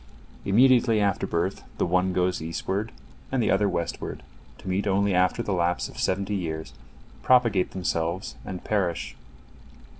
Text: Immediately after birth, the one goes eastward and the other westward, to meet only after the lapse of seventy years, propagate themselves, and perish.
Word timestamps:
Immediately 0.45 0.99
after 0.99 1.27
birth, 1.27 1.63
the 1.77 1.85
one 1.85 2.11
goes 2.11 2.41
eastward 2.41 2.91
and 3.31 3.37
the 3.43 3.51
other 3.51 3.69
westward, 3.69 4.23
to 4.57 4.67
meet 4.67 4.87
only 4.87 5.13
after 5.13 5.43
the 5.43 5.53
lapse 5.53 5.87
of 5.89 5.99
seventy 5.99 6.33
years, 6.33 6.73
propagate 7.21 7.69
themselves, 7.69 8.35
and 8.43 8.63
perish. 8.63 9.15